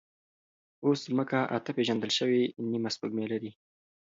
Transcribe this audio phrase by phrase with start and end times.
[0.85, 3.51] اوس ځمکه اته پېژندل شوې نیمه سپوږمۍ لري.